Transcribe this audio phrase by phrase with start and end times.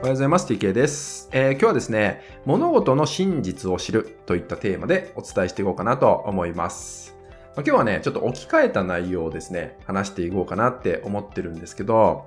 [0.00, 0.50] おはようございます。
[0.50, 7.14] TK です、えー今日はですね、物事の真実を知るといったテーマでお伝えしていこうかなと思います。
[7.54, 12.26] まあ今日はね、ちょっと置き換えた内容をですね、話していこうかなって思ってるんですけど、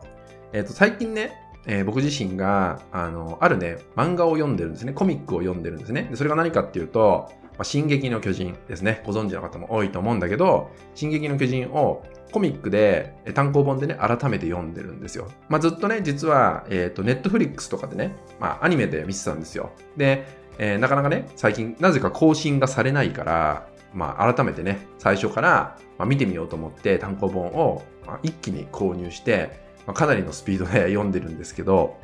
[0.54, 1.34] えっ、と、最近ね、
[1.66, 4.94] えー僕自身が、あの、あるね、漫画を読んでるんですね。
[4.94, 6.04] コミックを読んでるんですね。
[6.12, 9.02] でそれが何かっていうと、まあ、進撃の巨人ですね。
[9.06, 15.28] ご存知の方も多いと思うんだけど、進撃の巨人をコミックで、単行本でね、改めて読んでるんですよ。
[15.50, 19.72] まあ、ずっとね、実は、えっ、と、ネットフリックスとかでね、まあ、アニメで見てたんですよ。
[19.98, 20.26] で、
[20.58, 31.98] えーなかなかね、最近、なぜか更新がされないから、まあ、改めてね、最初から、まあ、見てみようと思って単行本を、まあ、一気に購入して、まあ、かなりのスピードで読んでるんですけど、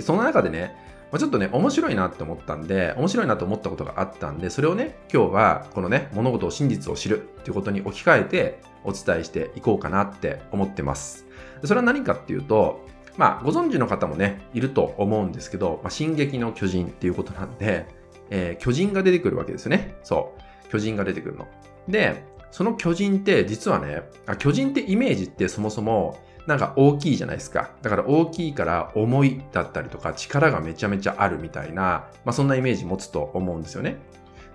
[0.00, 0.76] その中でね、
[1.10, 11.26] まあ、ちょっとね、面白いなって思ったんで、面白いなと思ったことがあったんで、それをね、今日はこのね、物事を真実を知るっていうことに置き換えてお伝えしていこうかなって思ってます。
[11.64, 12.86] それは何かっていうと、
[13.16, 17.86] まあ、ご存知の方もね、いると思うんですけど、まあ、進撃の巨人っていうことなんで、
[18.30, 19.96] えー巨人が出てくるわけですよね。
[20.04, 20.34] そ
[20.66, 20.70] う。
[20.70, 21.46] 巨人が出てくるの。
[21.88, 27.72] で、その巨人って実はね、あ巨人ってイメージってそもそもなんか大きいじゃないですか。
[27.82, 33.98] だから大きいから重いだったりとか力がめちゃめちゃあるみたいな、まあそんなイメージ持つと思うんですよね。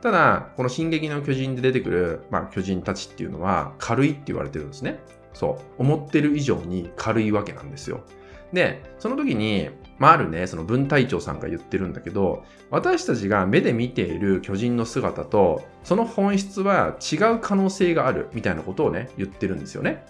[0.02, 5.00] ただ、この進撃の巨人で出てくる、まあ、巨人たちっていうのは軽いって言われてるんですね。
[5.34, 5.82] そう。
[5.82, 8.02] 思ってる以上に軽いわけなんですよ。
[8.52, 20.06] で、その時に、まあ、あるね、その文隊長さんが言ってるんだけど、私たちが目で見ている巨人の姿と、その本質は違う可能性があるみたいなことをね、言ってるんですよね。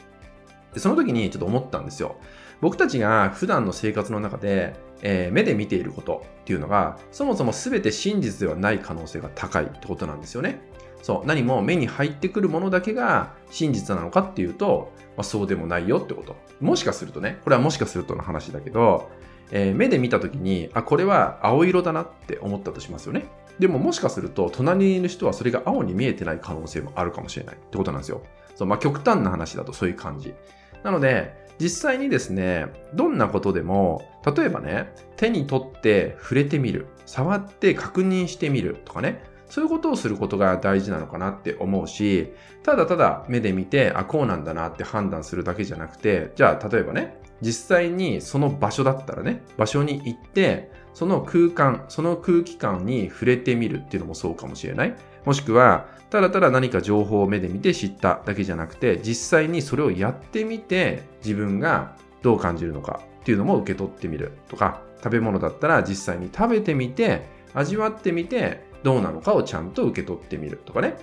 [0.74, 2.16] でその時にちょっと思ったんですよ。
[2.62, 10.62] 僕たちが普段の生活の中で、えー目で見ていることっていうのが、そもそも全て真実ではない可能性が高いってことなんですよね。
[11.02, 16.36] そう、何も目に入ってくるものだけが真実なのかっていうと、まあ、そうでもないよってこと。
[16.62, 19.10] もしかするとね、これはもしかするとの話だけど、
[19.52, 23.26] えー目で見た時に、あ、これは青色だなって思ったとしますよね。
[23.60, 28.22] でももしかすると、隣にいる人はそれが青に見えてない可能性もあるかもしれないってことなんですよ。
[28.56, 30.34] そう、まあ、極端な話だとそういう感じ。
[30.84, 34.04] なので、実際にですね、どんなことでも、
[34.36, 39.24] 例えばね、手に取って触れてみる、触って確認してみるとかね、
[39.54, 42.34] そういうことをすることが大事なのかなって思うし、
[42.64, 54.96] ただただ目で見て、あ、こうなんだなって判断するだけじゃなくて、じゃあ例えばね、実際にその場所だったらね、場所に行って、その空間、その空気感に触れてみるっていうのもそうかもしれない。
[55.24, 70.96] もしくは、ただただ何か情報を目で見て知っただけじゃなくて、実際にそれをやってみて、自分がどう感じるのかっていうのも受け取ってみるとか、食べ物だったら実際に食べてみて、味わってみて、どうなのかをちゃんと受け取ってみるとかね。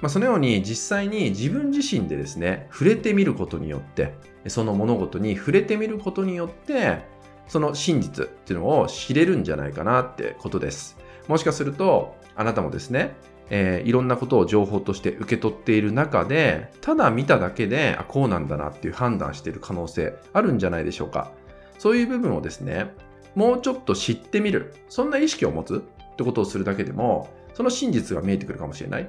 [0.00, 4.14] まあ、そのように実際に自分自身でですね、触れてみることによって、
[4.46, 7.00] その物事に触れてみることによって、
[7.48, 10.96] その真実っていうのを知れるんじゃないかなってことです。
[11.26, 13.16] もしかすると、あなたもですね、
[13.50, 21.32] えーいろんなことを情報として受け取っている中で、ただ見ただけで、あ、こうなんだなっていう判断している可能性あるんじゃないでしょうか。
[21.78, 22.94] そういう部分をですね、
[23.34, 24.74] もうちょっと知ってみる。
[24.88, 25.82] そんな意識を持つ
[26.18, 29.08] ってことをするだけでも、その真実が見えてくるかもしれない。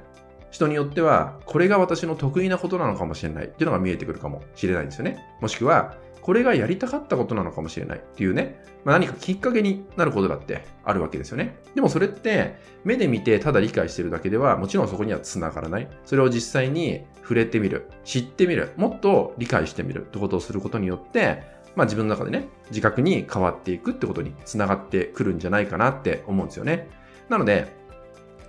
[0.52, 5.18] 人によっては、これが私の得意なことなのかもしれないっていうのが見えてくるかもしれないんですよね。
[5.40, 11.56] もしくは、これがやりたかったことなのかもしれないっていうね、まあ、何かきっかけになることだってあるわけですよね。
[11.74, 15.88] でもそれって、目で見てただ理解してるだけでは、もちろんそこには繋がらない。
[16.04, 21.42] それを実際に触れてみる、知ってみる、もっと理解してみるってことをすることによって、
[21.76, 26.88] まあ自分の中でね、自覚に変わっていくってことに繋がってくるんじゃないかなって思うんですよね。
[27.30, 27.68] なので、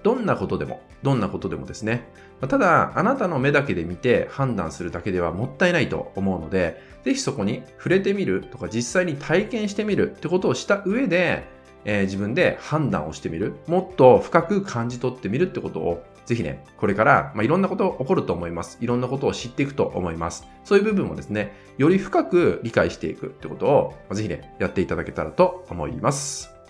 [0.03, 2.09] どんなことでも、どんなことでもですね、
[2.47, 11.43] ただ、あなたの目だけで見て判断するだけではもったいないと思うので、ぜひそこに触れてみるとか実際に体験してみるってことをした上で、
[11.85, 13.53] えー自分で判断をしてみる。
[13.67, 18.77] もっと深く感じ取ってみるってことを、ぜひね、これから、まあ、いろんなこと起こると思います。
[18.81, 20.47] いろんなことを知っていくと思います。
[20.63, 26.60] そういう部分をですね、より深く理解していくってことを、まあぜひね、やっていただけたらと思います。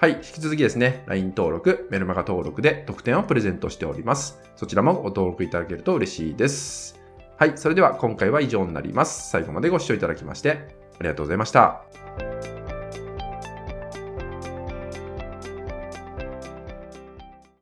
[0.00, 0.12] はい。
[0.12, 4.38] 引き続きですね、LINE 登録、メルマガ登録で特典をプレゼントしております。
[4.54, 7.00] そちらもご登録いただけると嬉しいです。
[7.36, 7.58] はい。
[7.58, 9.28] それでは今回は以上になります。
[9.28, 10.50] 最後までご視聴いただきまして、
[11.00, 11.82] ありがとうございました。